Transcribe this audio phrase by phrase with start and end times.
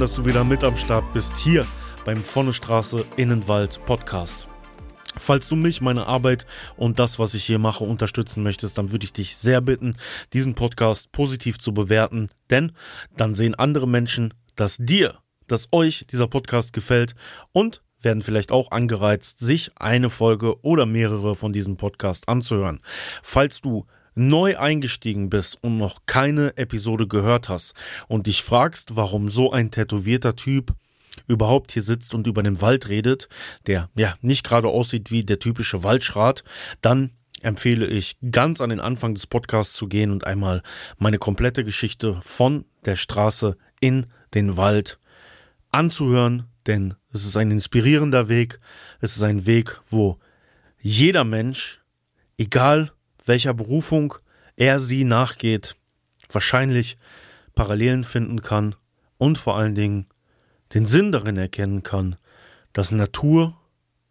[0.00, 1.66] dass du wieder mit am Start bist hier
[2.04, 4.46] beim Vorne Straße Innenwald Podcast.
[5.18, 6.46] Falls du mich, meine Arbeit
[6.76, 9.96] und das, was ich hier mache, unterstützen möchtest, dann würde ich dich sehr bitten,
[10.32, 12.72] diesen Podcast positiv zu bewerten, denn
[13.16, 17.14] dann sehen andere Menschen, dass dir, dass euch dieser Podcast gefällt
[17.52, 22.80] und werden vielleicht auch angereizt, sich eine Folge oder mehrere von diesem Podcast anzuhören.
[23.22, 23.86] Falls du
[24.16, 27.74] neu eingestiegen bist und noch keine Episode gehört hast
[28.08, 30.74] und dich fragst, warum so ein tätowierter Typ
[31.28, 33.28] überhaupt hier sitzt und über den Wald redet,
[33.66, 36.44] der ja nicht gerade aussieht wie der typische Waldschrat,
[36.80, 40.62] dann empfehle ich ganz an den Anfang des Podcasts zu gehen und einmal
[40.98, 44.98] meine komplette Geschichte von der Straße in den Wald
[45.70, 48.60] anzuhören, denn es ist ein inspirierender Weg,
[49.00, 50.18] es ist ein Weg, wo
[50.80, 51.82] jeder Mensch,
[52.38, 52.92] egal
[53.26, 54.14] welcher Berufung
[54.56, 55.76] er sie nachgeht,
[56.30, 56.96] wahrscheinlich
[57.54, 58.74] Parallelen finden kann
[59.18, 60.06] und vor allen Dingen
[60.74, 62.16] den Sinn darin erkennen kann,
[62.72, 63.56] dass Natur,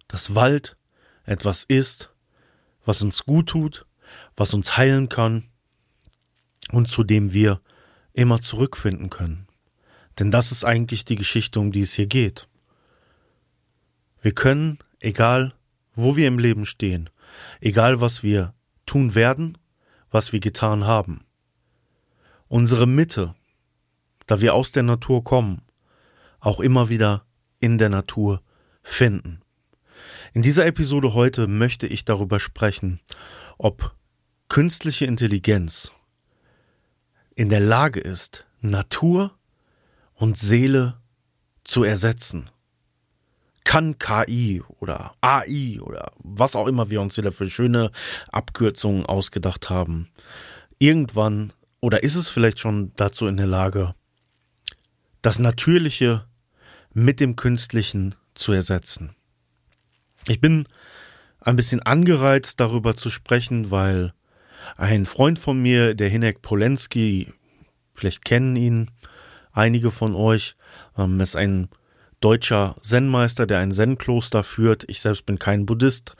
[0.07, 0.77] das Wald
[1.25, 2.11] etwas ist,
[2.85, 3.85] was uns gut tut,
[4.35, 5.43] was uns heilen kann
[6.71, 7.61] und zu dem wir
[8.13, 9.47] immer zurückfinden können.
[10.17, 12.47] Denn das ist eigentlich die Geschichte, um die es hier geht.
[14.21, 15.53] Wir können, egal
[15.93, 17.09] wo wir im Leben stehen,
[17.61, 18.54] egal was wir
[18.85, 19.57] tun werden,
[20.09, 21.25] was wir getan haben,
[22.47, 23.35] unsere Mitte,
[24.27, 25.61] da wir aus der Natur kommen,
[26.39, 27.25] auch immer wieder
[27.59, 28.41] in der Natur
[28.83, 29.41] finden.
[30.33, 32.99] In dieser Episode heute möchte ich darüber sprechen,
[33.57, 33.95] ob
[34.49, 35.91] künstliche Intelligenz
[37.35, 39.37] in der Lage ist, Natur
[40.13, 41.01] und Seele
[41.63, 42.49] zu ersetzen.
[43.65, 47.91] Kann KI oder AI oder was auch immer wir uns wieder für schöne
[48.31, 50.09] Abkürzungen ausgedacht haben,
[50.79, 53.93] irgendwann oder ist es vielleicht schon dazu in der Lage,
[55.21, 56.25] das Natürliche
[56.93, 59.15] mit dem Künstlichen zu ersetzen.
[60.27, 60.67] Ich bin
[61.41, 64.13] ein bisschen angereizt darüber zu sprechen, weil
[64.77, 67.33] ein Freund von mir, der Hinek Polenski,
[67.93, 68.91] vielleicht kennen ihn
[69.51, 70.55] einige von euch,
[70.97, 71.69] ähm, ist ein
[72.19, 74.85] deutscher Zen-Meister, der ein Zen-Kloster führt.
[74.87, 76.15] Ich selbst bin kein Buddhist,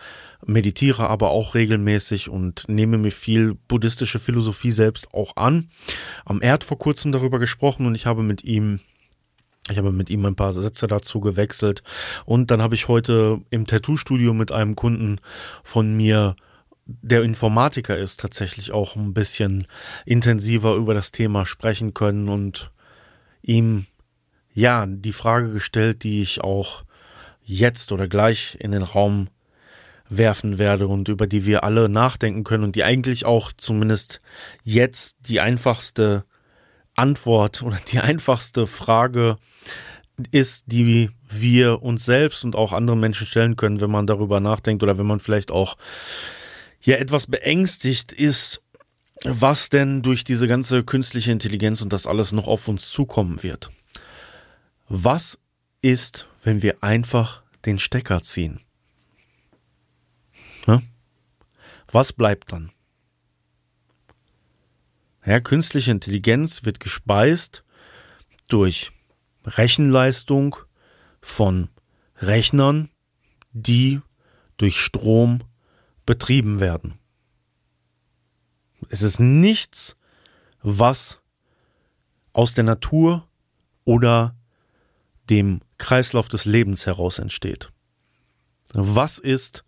[0.46, 5.70] meditiere aber auch regelmäßig und nehme mir viel buddhistische Philosophie selbst auch an.
[6.30, 8.80] Ähm, er hat vor kurzem darüber gesprochen und ich habe mit ihm
[9.72, 11.82] ich habe mit ihm ein paar Sätze dazu gewechselt
[12.26, 15.20] und dann habe ich heute im Tattoo-Studio mit einem Kunden
[15.64, 16.36] von mir,
[16.86, 19.66] der Informatiker ist, tatsächlich auch ein bisschen
[20.06, 22.72] intensiver über das Thema sprechen können und
[23.42, 23.88] ihm
[24.56, 26.84] ja die Frage gestellt, die ich auch
[27.44, 29.28] jetzt oder gleich in den Raum
[30.10, 34.20] werfen werde und über die wir alle nachdenken können und die eigentlich auch zumindest
[34.64, 36.26] jetzt die einfachste
[36.96, 39.38] Antwort oder die einfachste Frage
[40.32, 44.82] ist, die wir uns selbst und auch andere Menschen stellen können, wenn man darüber nachdenkt
[44.82, 45.76] oder wenn man vielleicht auch
[46.82, 48.62] ja etwas beängstigt ist,
[49.24, 53.70] was denn durch diese ganze künstliche Intelligenz und das alles noch auf uns zukommen wird.
[54.88, 55.40] Was
[55.82, 58.62] ist, wenn wir einfach den Stecker ziehen?
[60.68, 60.84] Ne?
[61.92, 62.72] Was bleibt dann?
[65.26, 67.64] Ja, künstliche Intelligenz wird gespeist
[68.48, 68.92] durch
[69.44, 70.56] Rechenleistung
[71.22, 71.70] von
[72.18, 72.90] Rechnern,
[73.52, 74.02] die
[74.58, 75.44] durch Strom
[76.06, 77.00] betrieben werden.
[78.90, 79.96] Es ist nichts,
[80.62, 81.22] was
[82.34, 83.28] aus der Natur
[83.84, 84.36] oder
[85.30, 87.72] dem Kreislauf des Lebens heraus entsteht.
[88.74, 89.64] Was ist,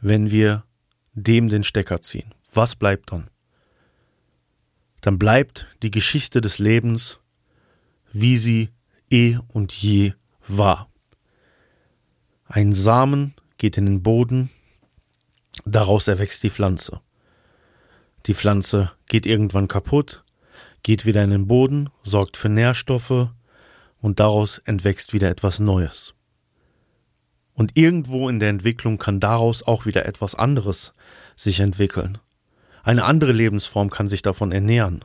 [0.00, 0.64] wenn wir
[1.12, 2.34] dem den Stecker ziehen?
[2.52, 3.30] Was bleibt dann?
[5.00, 7.18] dann bleibt die Geschichte des Lebens,
[8.12, 8.70] wie sie
[9.10, 10.12] eh und je
[10.46, 10.90] war.
[12.46, 14.50] Ein Samen geht in den Boden,
[15.64, 17.00] daraus erwächst die Pflanze.
[18.26, 20.24] Die Pflanze geht irgendwann kaputt,
[20.82, 23.30] geht wieder in den Boden, sorgt für Nährstoffe
[24.00, 26.14] und daraus entwächst wieder etwas Neues.
[27.54, 30.94] Und irgendwo in der Entwicklung kann daraus auch wieder etwas anderes
[31.36, 32.18] sich entwickeln.
[32.82, 35.04] Eine andere Lebensform kann sich davon ernähren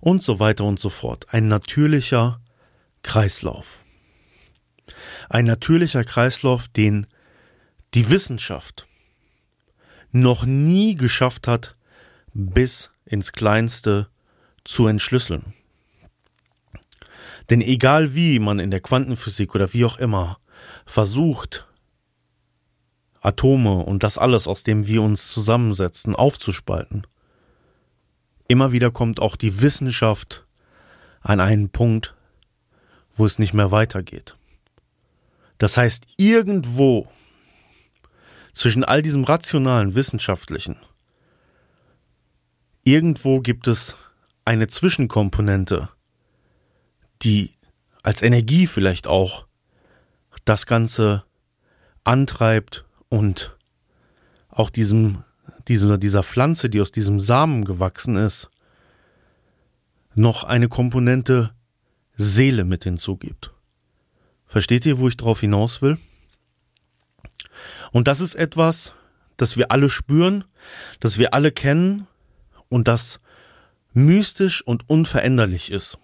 [0.00, 1.26] und so weiter und so fort.
[1.34, 2.40] Ein natürlicher
[3.02, 3.80] Kreislauf.
[5.28, 7.06] Ein natürlicher Kreislauf, den
[7.94, 8.86] die Wissenschaft
[10.12, 11.76] noch nie geschafft hat,
[12.32, 14.08] bis ins Kleinste
[14.64, 15.54] zu entschlüsseln.
[17.50, 20.38] Denn egal wie man in der Quantenphysik oder wie auch immer
[20.84, 21.66] versucht,
[23.20, 27.06] Atome und das alles, aus dem wir uns zusammensetzen, aufzuspalten,
[28.48, 30.46] immer wieder kommt auch die Wissenschaft
[31.20, 32.14] an einen Punkt,
[33.12, 34.36] wo es nicht mehr weitergeht.
[35.58, 37.08] Das heißt, irgendwo
[38.52, 40.76] zwischen all diesem rationalen, wissenschaftlichen,
[42.84, 43.96] irgendwo gibt es
[44.44, 45.88] eine Zwischenkomponente,
[47.22, 47.52] die
[48.02, 49.46] als Energie vielleicht auch
[50.44, 51.24] das Ganze
[52.04, 53.56] antreibt und
[54.48, 55.24] auch diesem,
[55.68, 58.48] dieser, dieser Pflanze, die aus diesem Samen gewachsen ist,
[60.14, 61.52] noch eine Komponente
[62.16, 63.52] Seele mit hinzugibt.
[64.46, 65.98] Versteht ihr, wo ich drauf hinaus will?
[67.92, 68.92] Und das ist etwas,
[69.36, 70.44] das wir alle spüren,
[71.00, 72.06] das wir alle kennen
[72.68, 73.20] und das
[73.92, 75.98] mystisch und unveränderlich ist.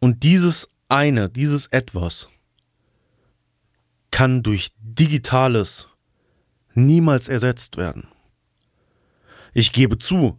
[0.00, 2.28] Und dieses eine, dieses etwas
[4.10, 5.88] kann durch Digitales
[6.74, 8.08] niemals ersetzt werden.
[9.52, 10.38] Ich gebe zu,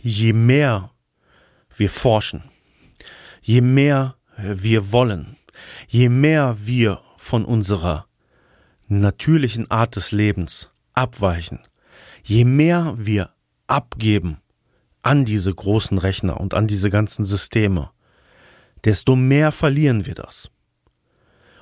[0.00, 0.92] je mehr
[1.76, 2.44] wir forschen,
[3.42, 5.36] je mehr wir wollen,
[5.88, 8.06] je mehr wir von unserer
[8.88, 11.60] natürlichen Art des Lebens abweichen,
[12.22, 13.30] je mehr wir
[13.66, 14.38] abgeben
[15.02, 17.90] an diese großen Rechner und an diese ganzen Systeme,
[18.84, 20.50] desto mehr verlieren wir das.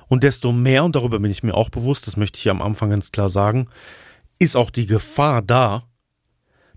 [0.07, 2.89] Und desto mehr, und darüber bin ich mir auch bewusst, das möchte ich am Anfang
[2.89, 3.69] ganz klar sagen,
[4.39, 5.83] ist auch die Gefahr da,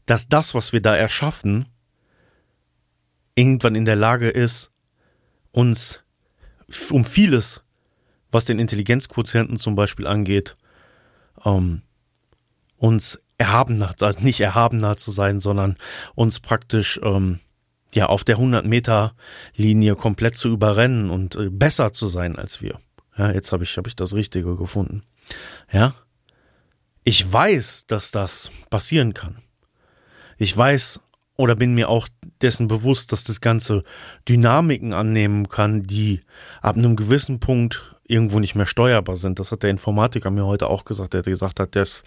[0.06, 1.64] dass das, was wir da erschaffen,
[3.34, 4.70] irgendwann in der Lage ist,
[5.52, 6.00] uns
[6.90, 7.62] um vieles,
[8.30, 10.56] was den Intelligenzquotienten zum Beispiel angeht,
[11.44, 11.82] ähm,
[12.76, 15.76] uns erhabener, also nicht erhabener zu sein, sondern
[16.14, 17.40] uns praktisch ähm,
[17.94, 19.14] ja auf der 100 Meter
[19.54, 22.78] Linie komplett zu überrennen und äh, besser zu sein als wir.
[23.16, 25.02] Ja, jetzt habe ich habe ich das Richtige gefunden.
[25.70, 25.94] Ja,
[27.04, 29.38] ich weiß, dass das passieren kann.
[30.38, 31.00] Ich weiß
[31.36, 32.08] oder bin mir auch
[32.40, 33.84] dessen bewusst, dass das Ganze
[34.28, 36.20] Dynamiken annehmen kann, die
[36.60, 39.38] ab einem gewissen Punkt irgendwo nicht mehr steuerbar sind.
[39.38, 41.14] Das hat der Informatiker mir heute auch gesagt.
[41.14, 42.04] Der gesagt hat, dass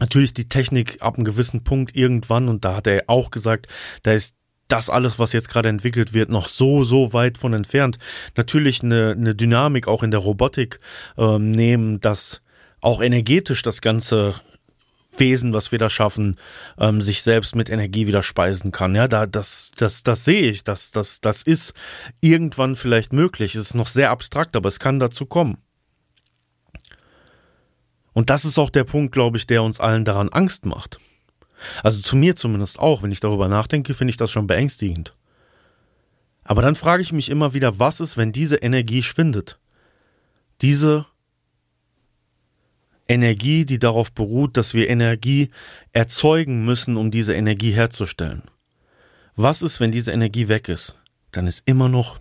[0.00, 3.66] natürlich die Technik ab einem gewissen Punkt irgendwann, und da hat er auch gesagt,
[4.02, 4.36] da ist
[4.68, 7.98] das alles, was jetzt gerade entwickelt wird, noch so, so weit von entfernt.
[8.36, 10.80] Natürlich eine, eine Dynamik auch in der Robotik
[11.18, 12.40] ähm, nehmen, dass
[12.80, 14.34] auch energetisch das Ganze
[15.16, 16.36] Wesen, was wir da schaffen,
[16.78, 18.94] ähm, sich selbst mit Energie wieder speisen kann.
[18.94, 20.64] Ja, da, das, das, das sehe ich.
[20.64, 21.74] Das, das, das ist
[22.20, 23.54] irgendwann vielleicht möglich.
[23.54, 25.58] Es ist noch sehr abstrakt, aber es kann dazu kommen.
[28.14, 30.98] Und das ist auch der Punkt, glaube ich, der uns allen daran Angst macht.
[31.82, 35.14] Also zu mir zumindest auch, wenn ich darüber nachdenke, finde ich das schon beängstigend.
[36.44, 39.58] Aber dann frage ich mich immer wieder, was ist, wenn diese Energie schwindet?
[40.60, 41.06] Diese
[43.08, 45.50] Energie, die darauf beruht, dass wir Energie
[45.92, 48.42] erzeugen müssen, um diese Energie herzustellen.
[49.36, 50.94] Was ist, wenn diese Energie weg ist?
[51.30, 52.18] Dann ist immer noch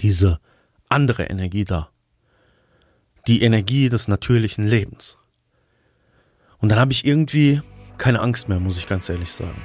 [0.00, 0.40] diese
[0.88, 1.90] andere Energie da.
[3.26, 5.18] Die Energie des natürlichen Lebens.
[6.58, 7.60] Und dann habe ich irgendwie
[8.00, 9.60] keine Angst mehr, muss ich ganz ehrlich sagen.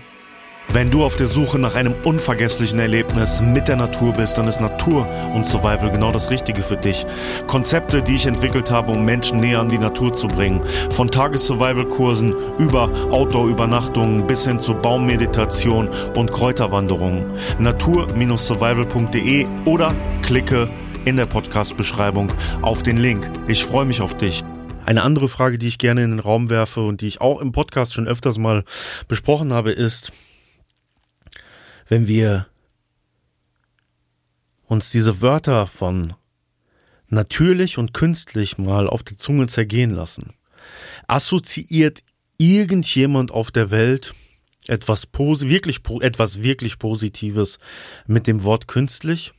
[0.67, 4.59] Wenn du auf der Suche nach einem unvergesslichen Erlebnis mit der Natur bist, dann ist
[4.59, 7.05] Natur und Survival genau das Richtige für dich.
[7.45, 10.61] Konzepte, die ich entwickelt habe, um Menschen näher an die Natur zu bringen.
[10.89, 17.25] Von Tages-Survival-Kursen über Outdoor-Übernachtungen bis hin zu Baummeditation und Kräuterwanderungen.
[17.59, 20.67] Natur-survival.de oder klicke
[21.05, 22.31] in der Podcast-Beschreibung
[22.63, 23.29] auf den Link.
[23.47, 24.43] Ich freue mich auf dich.
[24.85, 27.51] Eine andere Frage, die ich gerne in den Raum werfe und die ich auch im
[27.51, 28.63] Podcast schon öfters mal
[29.07, 30.11] besprochen habe, ist,
[31.89, 32.45] wenn wir
[34.67, 36.13] uns diese Wörter von
[37.07, 40.35] natürlich und künstlich mal auf der Zunge zergehen lassen,
[41.07, 42.03] assoziiert
[42.37, 44.13] irgendjemand auf der Welt
[44.67, 47.57] etwas wirklich etwas wirklich Positives
[48.05, 49.33] mit dem Wort künstlich?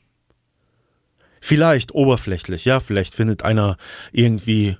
[1.39, 3.77] Vielleicht oberflächlich, ja, vielleicht findet einer
[4.11, 4.77] irgendwie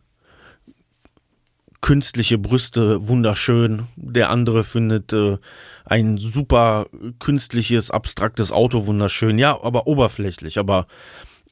[1.82, 5.38] künstliche Brüste wunderschön, der andere findet äh,
[5.86, 6.88] ein super
[7.20, 10.88] künstliches, abstraktes Auto wunderschön, ja, aber oberflächlich, aber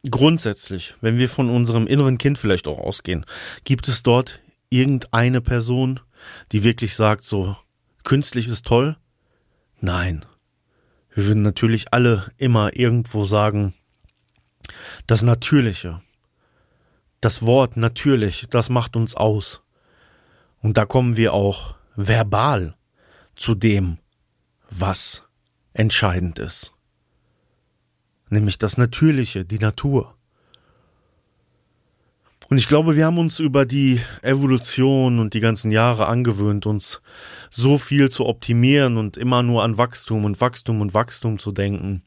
[0.10, 3.26] grundsätzlich, wenn wir von unserem inneren Kind vielleicht auch ausgehen,
[3.64, 6.00] gibt es dort irgendeine Person,
[6.52, 7.56] die wirklich sagt, so
[8.04, 8.98] künstlich ist toll?
[9.80, 10.26] Nein.
[11.14, 13.74] Wir würden natürlich alle immer irgendwo sagen,
[15.08, 16.02] Das Natürliche.
[17.22, 19.62] Das Wort natürlich, das macht uns aus.
[20.66, 22.76] Und da kommen wir auch verbal
[23.36, 24.00] zu dem,
[24.72, 25.22] was
[25.74, 26.72] entscheidend ist.
[28.32, 30.16] Nämlich das Natürliche, die Natur.
[32.50, 37.00] Und ich glaube, wir haben uns über die Evolution und die ganzen Jahre angewöhnt, uns
[37.52, 42.02] so viel zu optimieren und immer nur an Wachstum und Wachstum und Wachstum zu denken,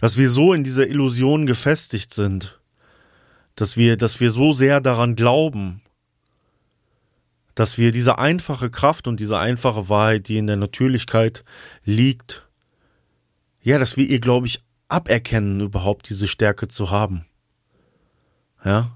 [0.00, 2.60] dass wir so in dieser Illusion gefestigt sind,
[3.54, 5.82] dass wir, dass wir so sehr daran glauben,
[7.54, 11.44] dass wir diese einfache Kraft und diese einfache Wahrheit, die in der Natürlichkeit
[11.84, 12.46] liegt,
[13.62, 17.24] ja, dass wir ihr, glaube ich, aberkennen, überhaupt diese Stärke zu haben.
[18.64, 18.90] Ja.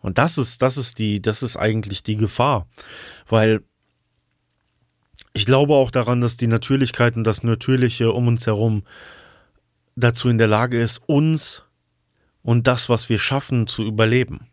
[0.00, 2.68] Und das ist, das ist die, das ist eigentlich die Gefahr.
[3.28, 3.62] Weil
[5.32, 8.84] ich glaube auch daran, dass die Natürlichkeit und das Natürliche um uns herum
[9.96, 11.62] dazu in der Lage ist, uns
[12.42, 14.48] und das, was wir schaffen, zu überleben.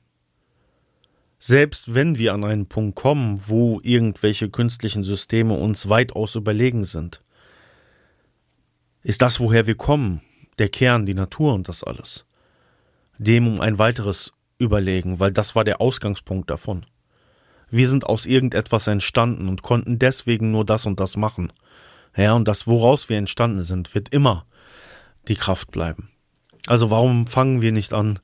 [1.45, 7.21] Selbst wenn wir an einen Punkt kommen, wo irgendwelche künstlichen Systeme uns weitaus überlegen sind,
[9.01, 10.21] ist das, woher wir kommen,
[10.57, 12.25] der Kern, die Natur und das alles,
[13.17, 16.85] dem um ein weiteres überlegen, weil das war der Ausgangspunkt davon.
[17.69, 21.51] Wir sind aus irgendetwas entstanden und konnten deswegen nur das und das machen.
[22.15, 24.45] Ja, und das, woraus wir entstanden sind, wird immer
[25.27, 26.07] die Kraft bleiben.
[26.67, 28.19] Also warum fangen wir nicht an,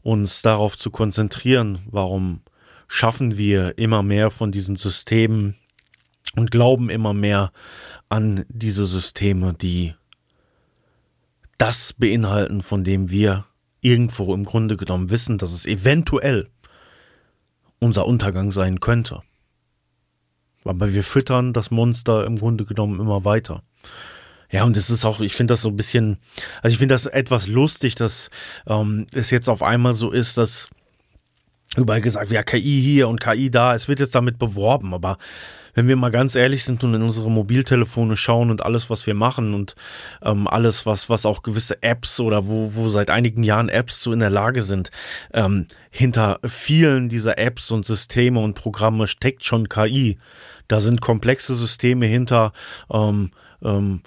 [0.00, 1.80] uns darauf zu konzentrieren?
[1.90, 2.40] Warum
[2.88, 5.56] schaffen wir immer mehr von diesen Systemen
[6.36, 7.52] und glauben immer mehr
[8.08, 9.94] an diese Systeme, die
[11.58, 13.46] das beinhalten, von dem wir
[13.80, 16.48] irgendwo im Grunde genommen wissen, dass es eventuell
[17.78, 19.22] unser Untergang sein könnte.
[20.64, 23.62] Aber wir füttern das Monster im Grunde genommen immer weiter.
[24.50, 26.18] Ja, und es ist auch, ich finde das so ein bisschen,
[26.62, 28.30] also ich finde das etwas lustig, dass
[28.66, 30.70] ähm, es jetzt auf einmal so ist, dass
[31.76, 35.18] überall gesagt ja, KI hier und KI da, es wird jetzt damit beworben, aber
[35.74, 39.14] wenn wir mal ganz ehrlich sind und in unsere Mobiltelefone schauen und alles, was wir
[39.14, 39.74] machen und
[40.22, 44.12] ähm, alles, was, was auch gewisse Apps oder wo, wo seit einigen Jahren Apps so
[44.12, 44.90] in der Lage sind,
[45.32, 50.18] ähm, hinter vielen dieser Apps und Systeme und Programme steckt schon KI.
[50.68, 52.52] Da sind komplexe Systeme hinter,
[52.92, 54.02] ähm, ähm,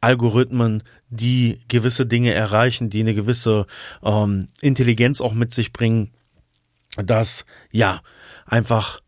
[0.00, 3.66] Algorithmen, die gewisse Dinge erreichen, die eine gewisse
[4.02, 6.10] ähm, Intelligenz auch mit sich bringen,
[7.04, 8.00] dass ja
[8.46, 9.00] einfach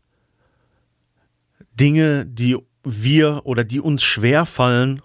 [1.79, 5.01] Dinge, die wir oder die uns schwer fallen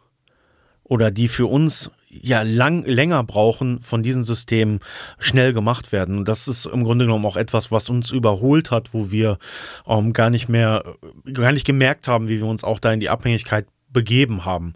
[0.82, 4.78] oder die für uns ja lang länger brauchen von diesen Systemen
[5.18, 6.18] schnell gemacht werden.
[6.18, 9.38] Und das ist im Grunde genommen auch etwas was uns überholt hat wo wir
[9.86, 10.84] ähm, gar nicht mehr
[11.32, 14.74] gar nicht gemerkt haben wie wir uns auch da in die Abhängigkeit begeben haben.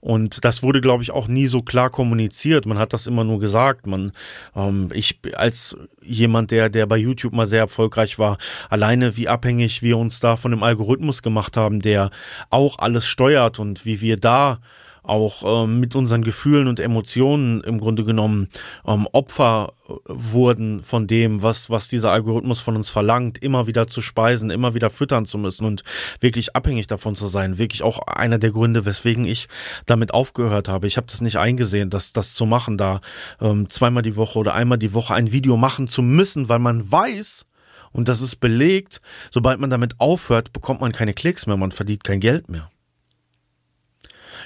[0.00, 2.64] Und das wurde, glaube ich, auch nie so klar kommuniziert.
[2.64, 3.86] Man hat das immer nur gesagt.
[3.86, 4.12] Man,
[4.56, 8.38] ähm, ich als jemand, der, der bei YouTube mal sehr erfolgreich war,
[8.70, 12.10] alleine wie abhängig wir uns da von dem Algorithmus gemacht haben, der
[12.48, 14.60] auch alles steuert und wie wir da
[15.02, 18.48] auch ähm, mit unseren Gefühlen und Emotionen im Grunde genommen
[18.86, 23.86] ähm, Opfer äh, wurden von dem, was, was dieser Algorithmus von uns verlangt, immer wieder
[23.86, 25.82] zu speisen, immer wieder füttern zu müssen und
[26.20, 27.58] wirklich abhängig davon zu sein.
[27.58, 29.48] Wirklich auch einer der Gründe, weswegen ich
[29.86, 30.86] damit aufgehört habe.
[30.86, 33.00] Ich habe das nicht eingesehen, dass das zu machen, da
[33.40, 36.90] ähm, zweimal die Woche oder einmal die Woche ein Video machen zu müssen, weil man
[36.90, 37.46] weiß,
[37.92, 42.04] und das ist belegt, sobald man damit aufhört, bekommt man keine Klicks mehr, man verdient
[42.04, 42.70] kein Geld mehr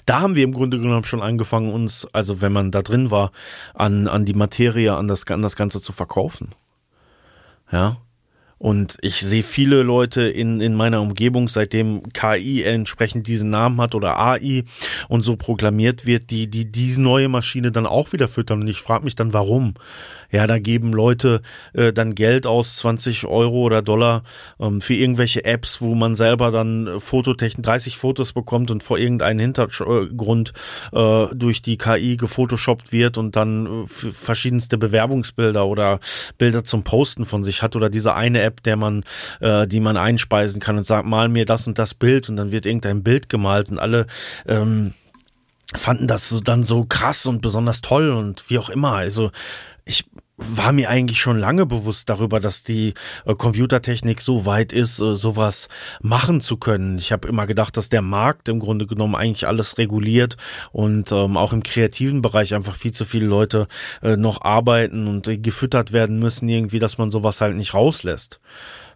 [0.06, 3.32] da haben wir im Grunde genommen schon angefangen, uns, also wenn man da drin war,
[3.74, 6.50] an, an die Materie, an das, an das Ganze zu verkaufen.
[7.70, 7.98] Ja.
[8.58, 13.94] Und ich sehe viele Leute in, in meiner Umgebung, seitdem KI entsprechend diesen Namen hat
[13.94, 14.64] oder AI
[15.08, 18.62] und so proklamiert wird, die, die diese neue Maschine dann auch wieder füttern.
[18.62, 19.74] Und ich frage mich dann, warum?
[20.30, 21.42] Ja, da geben Leute
[21.74, 24.24] äh, dann Geld aus, 20 Euro oder Dollar
[24.58, 28.98] ähm, für irgendwelche Apps, wo man selber dann äh, Fototechnik, 30 Fotos bekommt und vor
[28.98, 30.52] irgendeinem Hintergrund
[30.92, 36.00] äh, durch die KI gefotoshoppt wird und dann äh, verschiedenste Bewerbungsbilder oder
[36.36, 39.04] Bilder zum Posten von sich hat oder diese eine App, der man,
[39.40, 42.52] äh, die man einspeisen kann und sagt, mal mir das und das Bild und dann
[42.52, 44.06] wird irgendein Bild gemalt und alle
[44.46, 44.94] ähm,
[45.74, 48.92] fanden das dann so krass und besonders toll und wie auch immer.
[48.92, 49.30] Also
[49.84, 50.04] ich
[50.36, 55.14] war mir eigentlich schon lange bewusst darüber, dass die äh, Computertechnik so weit ist, äh,
[55.14, 55.68] sowas
[56.00, 56.98] machen zu können.
[56.98, 60.36] Ich habe immer gedacht, dass der Markt im Grunde genommen eigentlich alles reguliert
[60.72, 63.68] und ähm, auch im kreativen Bereich einfach viel zu viele Leute
[64.02, 68.40] äh, noch arbeiten und äh, gefüttert werden müssen, irgendwie, dass man sowas halt nicht rauslässt.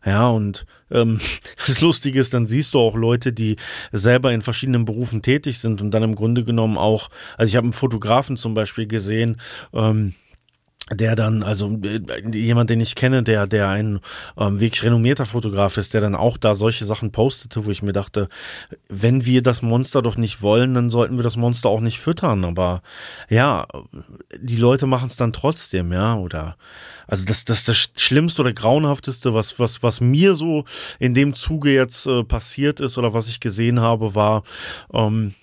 [0.05, 1.21] Ja, und ähm,
[1.67, 3.57] das Lustige ist, dann siehst du auch Leute, die
[3.93, 7.67] selber in verschiedenen Berufen tätig sind und dann im Grunde genommen auch, also ich habe
[7.67, 9.41] einen Fotografen zum Beispiel gesehen,
[9.73, 10.15] ähm,
[10.93, 12.01] der dann, also äh,
[12.33, 14.01] jemand, den ich kenne, der, der ein
[14.37, 17.93] ähm, wirklich renommierter Fotograf ist, der dann auch da solche Sachen postete, wo ich mir
[17.93, 18.29] dachte,
[18.89, 22.45] wenn wir das Monster doch nicht wollen, dann sollten wir das Monster auch nicht füttern.
[22.45, 22.83] Aber
[23.29, 23.67] ja,
[24.41, 26.57] die Leute machen es dann trotzdem, ja, oder
[27.07, 30.65] also das, das das Schlimmste oder Grauenhafteste, was, was, was mir so
[30.99, 34.43] in dem Zuge jetzt äh, passiert ist oder was ich gesehen habe, war,
[34.93, 35.35] ähm,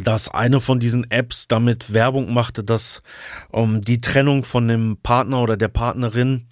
[0.00, 3.02] dass eine von diesen Apps damit Werbung machte, dass
[3.50, 6.48] um, die Trennung von dem Partner oder der Partnerin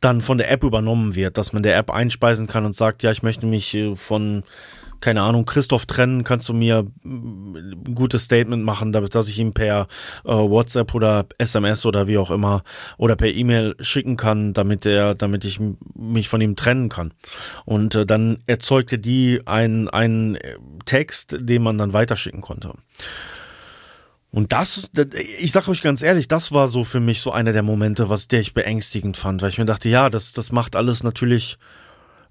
[0.00, 3.10] dann von der App übernommen wird, dass man der App einspeisen kann und sagt, ja,
[3.10, 4.44] ich möchte mich äh, von
[5.00, 9.52] keine Ahnung, Christoph trennen, kannst du mir ein gutes Statement machen, damit, dass ich ihm
[9.52, 9.86] per
[10.24, 12.62] äh, WhatsApp oder SMS oder wie auch immer
[12.96, 15.60] oder per E-Mail schicken kann, damit er, damit ich
[15.94, 17.12] mich von ihm trennen kann.
[17.64, 20.38] Und äh, dann erzeugte die einen, einen
[20.84, 22.74] Text, den man dann weiterschicken konnte.
[24.32, 24.90] Und das,
[25.40, 28.28] ich sage euch ganz ehrlich, das war so für mich so einer der Momente, was
[28.28, 31.58] der ich beängstigend fand, weil ich mir dachte, ja, das, das macht alles natürlich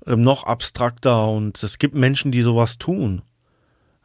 [0.05, 3.21] noch abstrakter und es gibt Menschen, die sowas tun.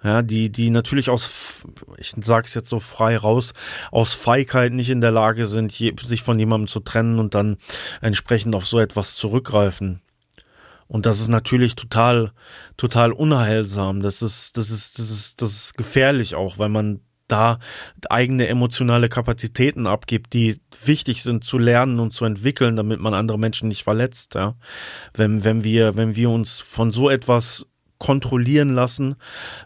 [0.03, 1.65] Ja, die, die natürlich aus,
[1.97, 3.55] ich sage es jetzt so frei raus,
[3.91, 7.57] aus Feigheit nicht in der Lage sind, je, sich von jemandem zu trennen und dann
[8.03, 10.03] entsprechend auf so etwas zurückgreifen.
[10.89, 12.33] Und das ist natürlich total,
[12.77, 14.03] total unheilsam.
[14.03, 17.59] Das ist, das ist, das ist, das ist gefährlich auch, weil man da
[18.11, 23.38] eigene emotionale Kapazitäten abgibt, die wichtig sind zu lernen und zu entwickeln, damit man andere
[23.38, 24.35] Menschen nicht verletzt.
[24.35, 24.57] Ja?
[25.14, 27.66] Wenn, wenn wir, wenn wir uns von so etwas
[27.99, 29.14] kontrollieren lassen,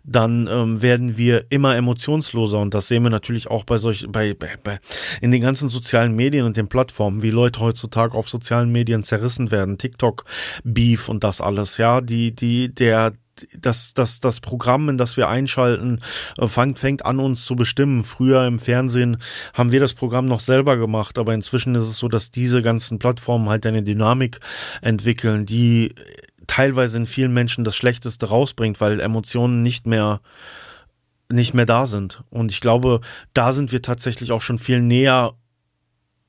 [0.04, 4.34] dann ähm, werden wir immer emotionsloser und das sehen wir natürlich auch bei solch bei,
[4.34, 4.78] bei,
[5.20, 9.50] in den ganzen sozialen Medien und den Plattformen, wie Leute heutzutage auf sozialen Medien zerrissen
[9.50, 10.24] werden, TikTok,
[10.62, 13.14] Beef und das alles, ja, die die der
[13.59, 16.00] das, das, das Programm, in das wir einschalten,
[16.37, 18.04] äh, fängt, fängt an, uns zu bestimmen.
[18.04, 19.18] Früher im Fernsehen
[19.54, 22.99] haben wir das Programm noch selber gemacht, aber inzwischen ist es so, dass diese ganzen
[22.99, 24.40] Plattformen halt eine Dynamik
[24.83, 25.94] entwickeln, die
[26.46, 30.20] teilweise in vielen Menschen das Schlechteste rausbringt, weil Emotionen nicht mehr
[31.31, 32.22] nicht mehr da sind.
[32.31, 33.01] Und ich glaube,
[33.35, 35.35] da sind wir tatsächlich auch schon viel näher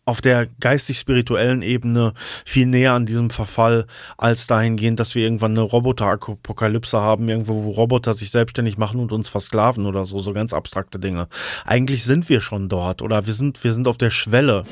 [0.09, 2.13] auf der geistig-spirituellen Ebene
[2.45, 3.85] viel näher an diesem Verfall,
[4.17, 9.11] als dahingehend, dass wir irgendwann eine Roboter-Apokalypse haben, irgendwo, wo Roboter sich selbstständig machen und
[9.11, 11.27] uns versklaven oder so, so ganz abstrakte Dinge.
[11.65, 14.63] Eigentlich sind wir schon dort oder wir sind, wir sind auf der Schwelle.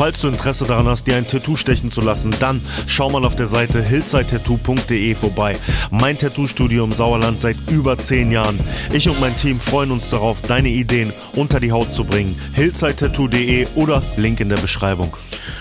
[0.00, 3.36] Falls du Interesse daran hast, dir ein Tattoo stechen zu lassen, dann schau mal auf
[3.36, 5.58] der Seite hillsidetattoo.de vorbei.
[5.90, 8.58] Mein Tattoo-Studio im Sauerland seit über zehn Jahren.
[8.94, 12.34] Ich und mein Team freuen uns darauf, deine Ideen unter die Haut zu bringen.
[12.54, 15.14] hillsidetattoo.de oder Link in der Beschreibung.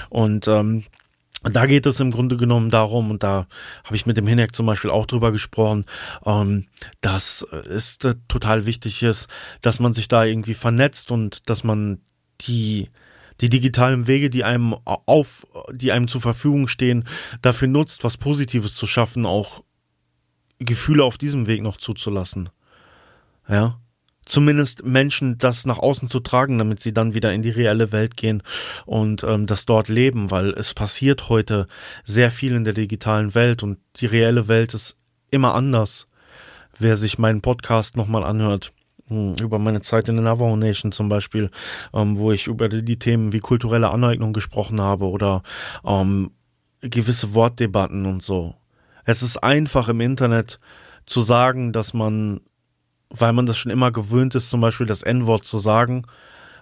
[0.08, 0.86] Und ähm,
[1.44, 3.46] da geht es im Grunde genommen darum, und da
[3.84, 5.84] habe ich mit dem Hinek zum Beispiel auch drüber gesprochen,
[6.26, 6.66] ähm,
[7.02, 7.98] dass es
[8.30, 9.28] total wichtig ist,
[9.62, 12.00] dass man sich da irgendwie vernetzt und dass man
[12.40, 12.88] die
[13.42, 17.06] die digitalen Wege, die einem auf, die einem zur Verfügung stehen,
[17.42, 19.64] dafür nutzt, was Positives zu schaffen, auch
[20.60, 22.50] Gefühle auf diesem Weg noch zuzulassen.
[23.48, 23.80] Ja.
[24.26, 28.16] Zumindest Menschen das nach außen zu tragen, damit sie dann wieder in die reelle Welt
[28.16, 28.44] gehen
[28.86, 31.66] und ähm, das dort leben, weil es passiert heute
[32.04, 34.98] sehr viel in der digitalen Welt und die reelle Welt ist
[35.32, 36.08] immer anders.
[36.78, 38.72] Wer sich meinen Podcast nochmal anhört,
[39.10, 41.50] über meine Zeit in der Navajo Nation zum Beispiel,
[41.94, 45.44] ähm, wo ich über die Themen wie kulturelle Aneignung gesprochen habe oder
[45.86, 46.32] ähm,
[46.82, 48.56] gewisse Wortdebatten und so.
[49.06, 50.60] Es ist einfach im Internet
[51.06, 52.42] zu sagen, dass man,
[53.10, 56.06] weil man das schon immer gewöhnt ist, zum Beispiel das N-Wort zu sagen,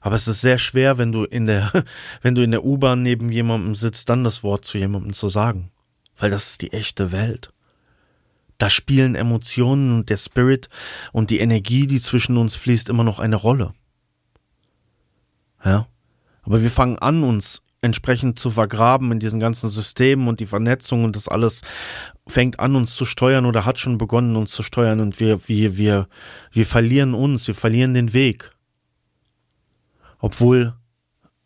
[0.01, 1.71] aber es ist sehr schwer, wenn du in der,
[2.21, 5.71] wenn du in der U-Bahn neben jemandem sitzt, dann das Wort zu jemandem zu sagen.
[6.17, 7.51] Weil das ist die echte Welt.
[8.57, 10.69] Da spielen Emotionen und der Spirit
[11.11, 13.73] und die Energie, die zwischen uns fließt, immer noch eine Rolle.
[15.63, 15.87] Ja.
[16.43, 21.03] Aber wir fangen an, uns entsprechend zu vergraben in diesen ganzen Systemen und die Vernetzung
[21.03, 21.61] und das alles
[22.25, 25.77] fängt an, uns zu steuern oder hat schon begonnen, uns zu steuern und wir, wir,
[25.77, 26.07] wir,
[26.51, 28.51] wir verlieren uns, wir verlieren den Weg.
[30.19, 30.73] Obwohl,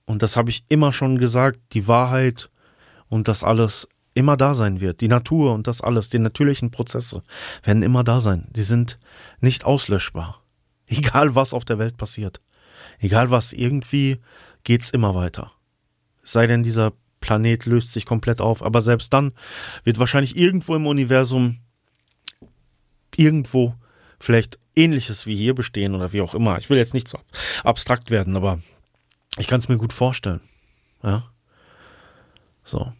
[0.05, 2.49] und das habe ich immer schon gesagt, die Wahrheit
[3.09, 5.01] und das alles immer da sein wird.
[5.01, 7.23] Die Natur und das alles, die natürlichen Prozesse
[7.63, 8.47] werden immer da sein.
[8.51, 8.99] Die sind
[9.39, 10.41] nicht auslöschbar.
[10.87, 12.41] Egal was auf der Welt passiert.
[12.99, 14.19] Egal was, irgendwie
[14.63, 15.51] geht's immer weiter.
[16.23, 18.63] sei denn, dieser Planet löst sich komplett auf.
[18.63, 19.31] Aber selbst dann
[19.83, 21.59] wird wahrscheinlich irgendwo im Universum
[23.15, 23.75] irgendwo
[24.19, 26.57] vielleicht ähnliches wie hier bestehen oder wie auch immer.
[26.57, 27.19] Ich will jetzt nicht so
[27.63, 28.59] abstrakt werden, aber
[29.37, 30.41] ich kann es mir gut vorstellen.
[31.03, 31.31] Ja.
[32.63, 32.91] So.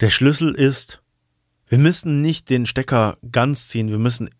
[0.00, 1.02] Der Schlüssel ist,
[1.66, 4.30] wir müssen nicht den Stecker ganz ziehen, wir müssen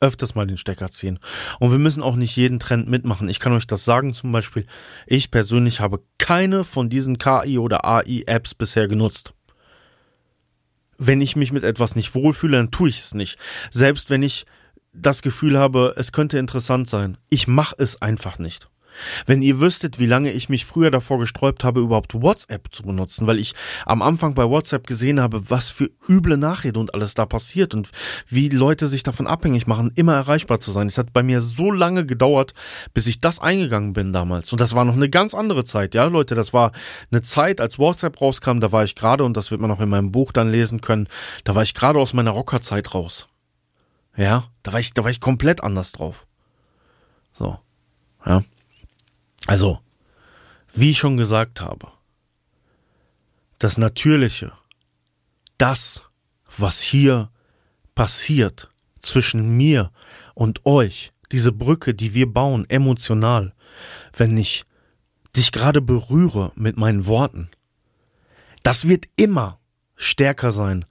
[0.00, 1.20] öfters mal den Stecker ziehen.
[1.60, 3.28] Und wir müssen auch nicht jeden Trend mitmachen.
[3.28, 4.66] Ich kann euch das sagen zum Beispiel,
[5.06, 9.32] ich persönlich habe keine von diesen KI oder AI-Apps bisher genutzt.
[10.98, 13.38] Wenn ich mich mit etwas nicht wohlfühle, dann tue ich es nicht.
[13.70, 14.44] Selbst wenn ich
[14.92, 17.16] das Gefühl habe, es könnte interessant sein.
[17.30, 18.68] Ich mache es einfach nicht.
[19.26, 23.26] Wenn ihr wüsstet, wie lange ich mich früher davor gesträubt habe, überhaupt WhatsApp zu benutzen,
[23.26, 23.54] weil ich
[23.86, 27.90] am Anfang bei WhatsApp gesehen habe, was für üble Nachrede und alles da passiert und
[28.28, 30.88] wie Leute sich davon abhängig machen, immer erreichbar zu sein.
[30.88, 32.54] Es hat bei mir so lange gedauert,
[32.94, 34.52] bis ich das eingegangen bin damals.
[34.52, 36.34] Und das war noch eine ganz andere Zeit, ja, Leute.
[36.34, 36.72] Das war
[37.10, 39.88] eine Zeit, als WhatsApp rauskam, da war ich gerade, und das wird man auch in
[39.88, 41.08] meinem Buch dann lesen können,
[41.44, 43.26] da war ich gerade aus meiner Rockerzeit raus.
[44.16, 46.26] Ja, da war ich, da war ich komplett anders drauf.
[47.32, 47.58] So.
[48.26, 48.42] Ja.
[49.46, 49.80] Also,
[50.72, 51.88] wie ich schon gesagt habe,
[53.58, 54.52] das Natürliche,
[55.58, 56.02] das,
[56.56, 57.30] was hier
[57.94, 58.68] passiert
[59.00, 59.90] zwischen mir
[60.34, 63.54] und euch, diese Brücke, die wir bauen, emotional,
[64.16, 64.64] wenn ich
[65.36, 67.50] dich gerade berühre mit meinen Worten,
[68.62, 69.58] das wird immer
[69.96, 70.84] stärker sein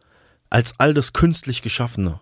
[0.50, 2.20] als all das künstlich Geschaffene,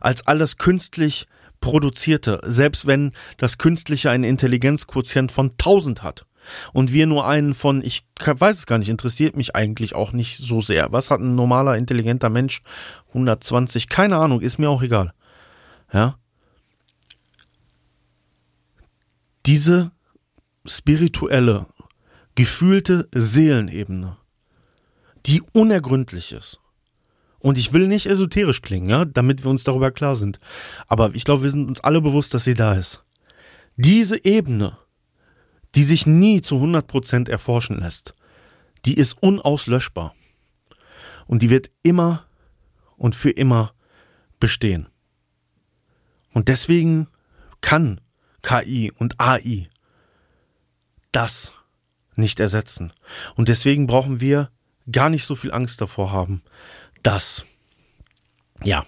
[0.00, 1.26] als alles künstlich
[1.60, 6.26] produzierte, selbst wenn das Künstliche einen Intelligenzquotient von 1000 hat
[6.72, 10.38] und wir nur einen von, ich weiß es gar nicht, interessiert mich eigentlich auch nicht
[10.38, 10.92] so sehr.
[10.92, 12.62] Was hat ein normaler, intelligenter Mensch?
[13.08, 15.12] 120, keine Ahnung, ist mir auch egal.
[15.92, 16.18] Ja.
[19.46, 19.92] Diese
[20.66, 21.66] spirituelle,
[22.34, 24.16] gefühlte Seelenebene,
[25.26, 26.60] die unergründlich ist,
[27.40, 30.40] und ich will nicht esoterisch klingen, ja, damit wir uns darüber klar sind.
[30.86, 33.04] Aber ich glaube, wir sind uns alle bewusst, dass sie da ist.
[33.76, 34.76] Diese Ebene,
[35.74, 38.14] die sich nie zu 100% erforschen lässt,
[38.84, 40.14] die ist unauslöschbar.
[41.26, 42.24] Und die wird immer
[42.96, 43.72] und für immer
[44.40, 44.88] bestehen.
[46.32, 47.08] Und deswegen
[47.60, 48.00] kann
[48.42, 49.68] KI und AI
[51.12, 51.52] das
[52.16, 52.92] nicht ersetzen.
[53.34, 54.50] Und deswegen brauchen wir
[54.90, 56.42] gar nicht so viel Angst davor haben,
[57.02, 57.44] dass,
[58.62, 58.84] ja,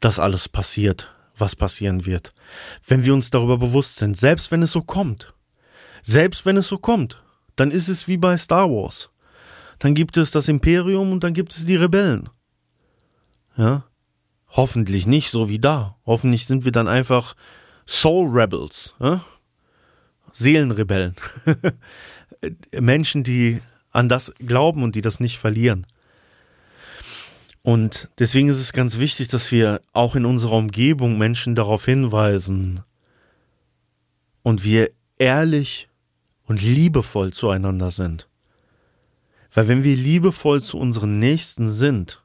[0.00, 2.32] das alles passiert, was passieren wird.
[2.86, 5.34] Wenn wir uns darüber bewusst sind, selbst wenn es so kommt,
[6.02, 7.22] selbst wenn es so kommt,
[7.56, 9.10] dann ist es wie bei Star Wars.
[9.78, 12.28] Dann gibt es das Imperium und dann gibt es die Rebellen.
[13.56, 13.84] Ja?
[14.50, 15.96] Hoffentlich nicht so wie da.
[16.06, 17.34] Hoffentlich sind wir dann einfach
[17.86, 18.94] Soul Rebels.
[19.00, 19.24] Ja?
[20.32, 21.14] Seelenrebellen.
[22.78, 25.86] Menschen, die an das glauben und die das nicht verlieren.
[27.64, 32.82] Und deswegen ist es ganz wichtig, dass wir auch in unserer Umgebung Menschen darauf hinweisen
[34.42, 35.88] und wir ehrlich
[36.46, 38.28] und liebevoll zueinander sind.
[39.54, 42.22] Weil wenn wir liebevoll zu unseren Nächsten sind,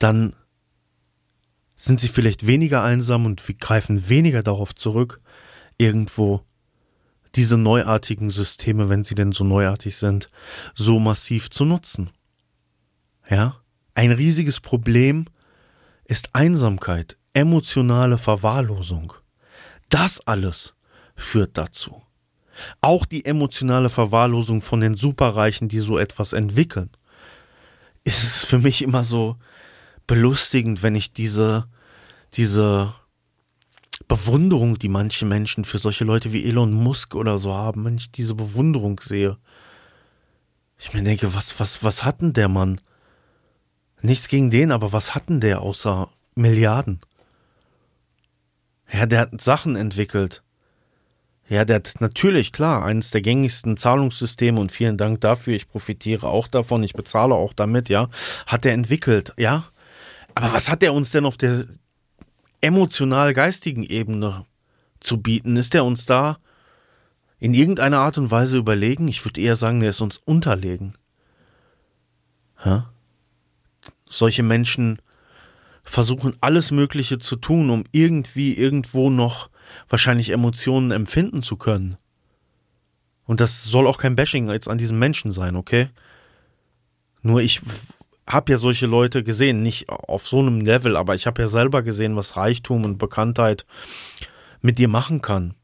[0.00, 0.34] dann
[1.76, 5.20] sind sie vielleicht weniger einsam und wir greifen weniger darauf zurück,
[5.76, 6.42] irgendwo
[7.36, 10.28] diese neuartigen Systeme, wenn sie denn so neuartig sind,
[10.74, 12.10] so massiv zu nutzen.
[13.30, 13.60] Ja?
[13.98, 15.24] Ein riesiges Problem
[16.04, 19.12] ist Einsamkeit, emotionale Verwahrlosung.
[19.88, 20.74] Das alles
[21.16, 22.00] führt dazu.
[22.80, 26.90] Auch die emotionale Verwahrlosung von den Superreichen, die so etwas entwickeln.
[28.04, 29.34] Ist es für mich immer so
[30.06, 31.66] belustigend, wenn ich diese,
[32.34, 32.94] diese
[34.06, 38.12] Bewunderung, die manche Menschen für solche Leute wie Elon Musk oder so haben, wenn ich
[38.12, 39.38] diese Bewunderung sehe.
[40.78, 42.80] Ich mir denke, was, was, was hat denn der Mann?
[44.00, 47.00] Nichts gegen den, aber was hatten der außer Milliarden?
[48.92, 50.42] Ja, der hat Sachen entwickelt.
[51.48, 56.28] Ja, der hat natürlich, klar, eines der gängigsten Zahlungssysteme und vielen Dank dafür, ich profitiere
[56.28, 58.08] auch davon, ich bezahle auch damit, ja,
[58.46, 59.64] hat er entwickelt, ja.
[60.34, 61.64] Aber was hat er uns denn auf der
[62.60, 64.44] emotional-geistigen Ebene
[65.00, 65.56] zu bieten?
[65.56, 66.38] Ist er uns da
[67.40, 69.08] in irgendeiner Art und Weise überlegen?
[69.08, 70.94] Ich würde eher sagen, er ist uns unterlegen.
[72.64, 72.90] Ja?
[74.10, 75.00] Solche Menschen
[75.82, 79.50] versuchen alles Mögliche zu tun, um irgendwie irgendwo noch
[79.88, 81.96] wahrscheinlich Emotionen empfinden zu können.
[83.24, 85.88] Und das soll auch kein Bashing jetzt an diesen Menschen sein, okay?
[87.22, 87.60] Nur ich
[88.26, 91.82] habe ja solche Leute gesehen, nicht auf so einem Level, aber ich habe ja selber
[91.82, 93.66] gesehen, was Reichtum und Bekanntheit
[94.60, 95.54] mit dir machen kann.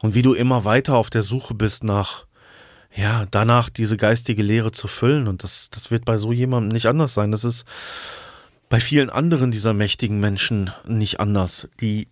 [0.00, 2.26] Und wie du immer weiter auf der Suche bist nach
[2.94, 5.28] ja, danach diese geistige Lehre zu füllen.
[5.28, 7.30] Und das, das wird bei so jemandem nicht anders sein.
[7.30, 7.64] Das ist
[8.68, 12.08] bei vielen anderen dieser mächtigen Menschen nicht anders, die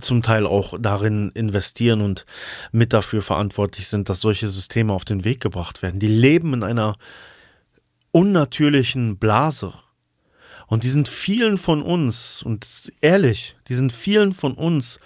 [0.00, 2.26] zum Teil auch darin investieren und
[2.70, 6.00] mit dafür verantwortlich sind, dass solche Systeme auf den Weg gebracht werden.
[6.00, 6.96] Die leben in einer
[8.12, 9.74] unnatürlichen Blase.
[10.66, 14.98] Und die sind vielen von uns, und ehrlich, die sind vielen von uns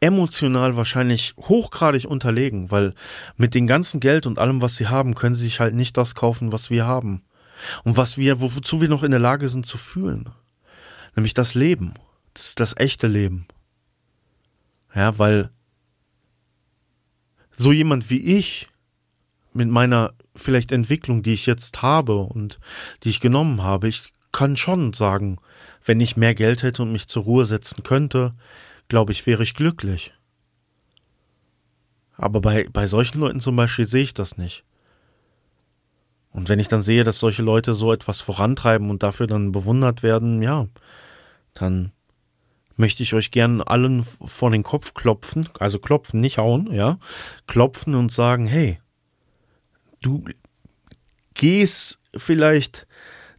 [0.00, 2.94] emotional wahrscheinlich hochgradig unterlegen, weil
[3.36, 6.14] mit dem ganzen Geld und allem, was sie haben, können sie sich halt nicht das
[6.14, 7.22] kaufen, was wir haben.
[7.84, 10.28] Und was wir, wozu wir noch in der Lage sind zu fühlen.
[11.14, 11.94] Nämlich das Leben.
[12.34, 13.46] Das ist das echte Leben.
[14.94, 15.50] Ja, weil
[17.54, 18.68] so jemand wie ich
[19.54, 22.60] mit meiner vielleicht Entwicklung, die ich jetzt habe und
[23.02, 25.38] die ich genommen habe, ich kann schon sagen,
[25.84, 28.34] wenn ich mehr Geld hätte und mich zur Ruhe setzen könnte,
[28.88, 30.12] glaube ich, wäre ich glücklich.
[32.16, 34.64] Aber bei, bei solchen Leuten zum Beispiel sehe ich das nicht.
[36.30, 40.02] Und wenn ich dann sehe, dass solche Leute so etwas vorantreiben und dafür dann bewundert
[40.02, 40.66] werden, ja,
[41.54, 41.92] dann
[42.76, 46.98] möchte ich euch gern allen vor den Kopf klopfen, also klopfen, nicht hauen, ja,
[47.46, 48.78] klopfen und sagen, hey,
[50.02, 50.24] du
[51.34, 52.86] gehst vielleicht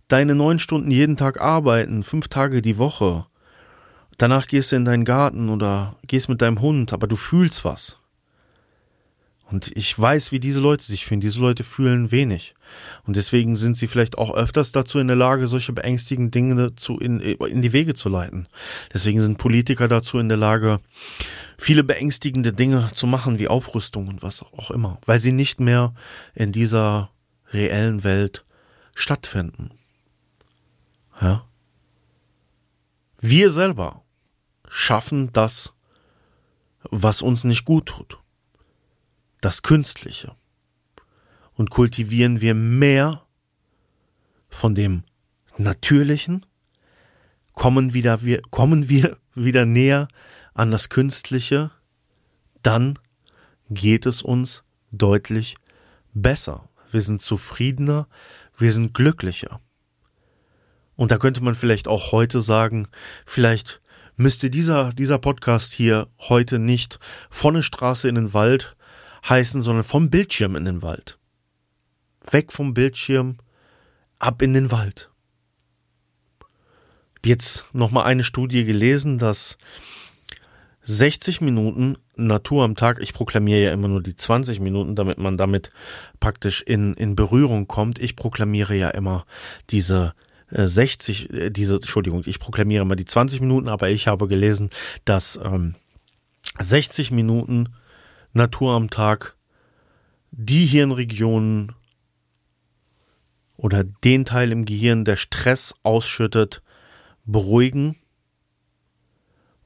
[0.08, 3.26] deine neun Stunden jeden Tag arbeiten, fünf Tage die Woche.
[4.18, 7.98] Danach gehst du in deinen Garten oder gehst mit deinem Hund, aber du fühlst was.
[9.50, 11.22] Und ich weiß, wie diese Leute sich fühlen.
[11.22, 12.54] Diese Leute fühlen wenig.
[13.06, 17.00] Und deswegen sind sie vielleicht auch öfters dazu in der Lage, solche beängstigenden Dinge zu
[17.00, 18.48] in, in die Wege zu leiten.
[18.94, 20.82] Deswegen sind Politiker dazu in der Lage,
[21.58, 25.94] viele beängstigende Dinge zu machen, wie Aufrüstung und was auch immer, weil sie nicht mehr
[26.36, 27.12] in dieser
[27.54, 28.44] reellen Welt
[28.96, 29.72] stattfinden.
[31.22, 31.46] Ja?
[33.22, 34.04] Wir selber
[34.68, 35.74] schaffen das,
[36.90, 38.20] was uns nicht gut tut
[39.42, 40.36] das Künstliche
[41.54, 43.26] und kultivieren wir mehr
[44.50, 45.04] von dem
[45.58, 46.46] Natürlichen,
[47.54, 50.08] kommen, wieder, wir, kommen wir wieder näher
[50.54, 51.72] an das Künstliche,
[52.62, 53.00] dann
[53.70, 55.56] geht es uns deutlich
[56.14, 56.70] besser.
[56.92, 58.08] Wir sind zufriedener,
[58.58, 59.60] wir sind glücklicher.
[60.96, 62.88] Und da könnte man vielleicht auch heute sagen,
[63.26, 63.82] vielleicht
[64.18, 67.00] müsste dieser, dieser Podcast hier heute nicht
[67.30, 68.76] von der Straße in den Wald
[69.28, 71.18] heißen, sondern vom Bildschirm in den Wald.
[72.30, 73.38] Weg vom Bildschirm,
[74.20, 75.12] ab in den Wald.
[77.24, 79.58] Jetzt nochmal eine Studie gelesen, dass
[80.84, 85.38] 60 Minuten Natur am Tag, ich proklamiere ja immer nur die 20 Minuten, damit man
[85.38, 85.72] damit
[86.20, 88.00] praktisch in, in Berührung kommt.
[88.00, 89.26] Ich proklamiere ja immer
[89.70, 90.14] diese
[90.50, 94.70] 60, äh, äh, diese, Entschuldigung, ich proklamiere immer die 20 Minuten, aber ich habe gelesen,
[95.06, 95.76] dass ähm,
[96.60, 97.70] 60 Minuten
[98.34, 99.36] Natur am Tag
[100.32, 101.74] die Hirnregionen
[103.56, 106.62] oder den Teil im Gehirn, der Stress ausschüttet,
[107.26, 107.98] beruhigen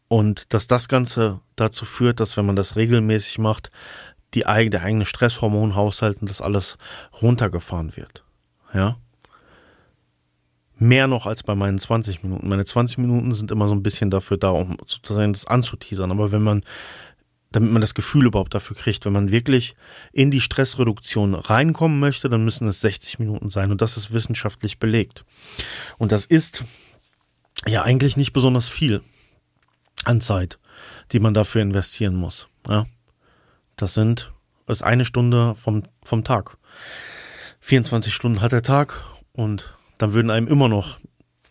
[0.08, 3.72] und dass das Ganze dazu führt, dass wenn man das regelmäßig macht,
[4.34, 6.78] die eigene, der eigene Stresshormonhaushalt und das alles
[7.22, 8.24] runtergefahren wird.
[8.74, 8.98] Ja.
[10.82, 12.50] Mehr noch als bei meinen 20 Minuten.
[12.50, 16.10] Meine 20 Minuten sind immer so ein bisschen dafür da, um sozusagen das anzuteasern.
[16.10, 16.64] Aber wenn man
[17.52, 19.06] damit man das Gefühl überhaupt dafür kriegt.
[19.06, 19.76] Wenn man wirklich
[20.12, 24.80] in die Stressreduktion reinkommen möchte, dann müssen es 60 Minuten sein und das ist wissenschaftlich
[24.80, 25.26] belegt.
[25.98, 26.64] Und das ist
[27.68, 29.02] ja eigentlich nicht besonders viel
[30.06, 30.60] an Zeit,
[31.12, 32.48] die man dafür investieren muss.
[32.68, 32.86] Ja,
[33.76, 34.32] das sind
[34.66, 36.58] das ist eine Stunde vom vom Tag.
[37.60, 41.00] 24 Stunden hat der Tag und dann würden einem immer noch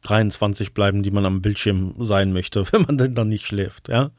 [0.02, 4.10] 23 bleiben, die man am Bildschirm sein möchte, wenn man denn dann nicht schläft, ja?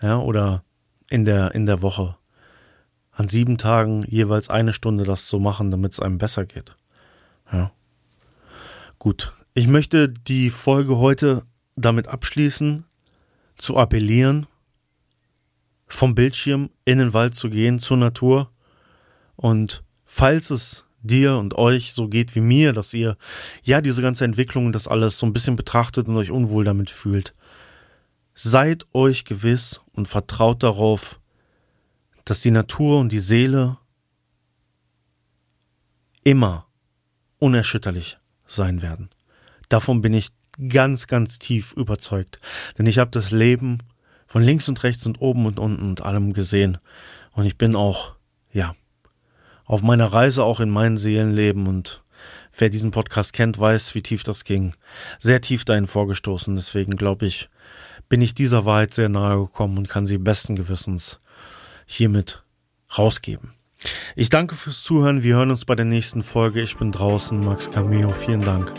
[0.00, 0.64] Ja, oder
[1.08, 2.16] in der, in der Woche.
[3.12, 6.74] An sieben Tagen jeweils eine Stunde das zu machen, damit es einem besser geht.
[7.52, 7.70] Ja.
[8.98, 9.32] Gut.
[9.54, 11.44] Ich möchte die Folge heute
[11.76, 12.84] damit abschließen,
[13.58, 14.46] zu appellieren,
[15.86, 18.50] vom Bildschirm in den Wald zu gehen, zur Natur.
[19.36, 23.16] Und falls es dir und euch so geht wie mir, dass ihr
[23.62, 26.90] ja diese ganze Entwicklung und das alles so ein bisschen betrachtet und euch unwohl damit
[26.90, 27.34] fühlt,
[28.34, 31.20] Seid euch gewiss und vertraut darauf,
[32.24, 33.78] dass die Natur und die Seele
[36.24, 36.66] immer
[37.38, 39.10] unerschütterlich sein werden.
[39.68, 40.30] Davon bin ich
[40.68, 42.40] ganz, ganz tief überzeugt.
[42.78, 43.78] Denn ich habe das Leben
[44.26, 46.78] von links und rechts und oben und unten und allem gesehen.
[47.32, 48.14] Und ich bin auch,
[48.52, 48.74] ja,
[49.72, 52.02] auf meiner Reise auch in mein Seelenleben und
[52.54, 54.74] wer diesen Podcast kennt, weiß, wie tief das ging.
[55.18, 56.54] Sehr tief dahin vorgestoßen.
[56.56, 57.48] Deswegen glaube ich,
[58.10, 61.20] bin ich dieser Wahrheit sehr nahe gekommen und kann sie besten Gewissens
[61.86, 62.42] hiermit
[62.98, 63.54] rausgeben.
[64.14, 65.22] Ich danke fürs Zuhören.
[65.22, 66.60] Wir hören uns bei der nächsten Folge.
[66.60, 67.42] Ich bin draußen.
[67.42, 68.12] Max Cameo.
[68.12, 68.74] Vielen Dank.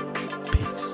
[0.51, 0.92] Peace.